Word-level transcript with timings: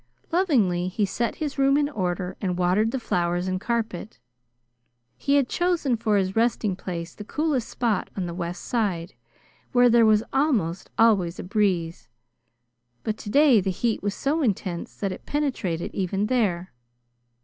Lovingly 0.31 0.87
he 0.87 1.05
set 1.05 1.35
his 1.35 1.59
room 1.59 1.77
in 1.77 1.87
order 1.87 2.35
and 2.41 2.57
watered 2.57 2.89
the 2.89 2.99
flowers 2.99 3.47
and 3.47 3.61
carpet. 3.61 4.17
He 5.15 5.35
had 5.35 5.47
chosen 5.47 5.95
for 5.95 6.17
his 6.17 6.35
resting 6.35 6.75
place 6.75 7.13
the 7.13 7.23
coolest 7.23 7.69
spot 7.69 8.09
on 8.17 8.25
the 8.25 8.33
west 8.33 8.63
side, 8.63 9.13
where 9.73 9.91
there 9.91 10.07
was 10.07 10.23
almost 10.33 10.89
always 10.97 11.37
a 11.37 11.43
breeze; 11.43 12.07
but 13.03 13.15
today 13.15 13.61
the 13.61 13.69
heat 13.69 14.01
was 14.01 14.15
so 14.15 14.41
intense 14.41 14.95
that 14.95 15.11
it 15.11 15.27
penetrated 15.27 15.93
even 15.93 16.25
there. 16.25 16.73